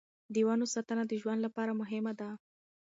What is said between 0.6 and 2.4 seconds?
ساتنه د ژوند لپاره مهمه ده.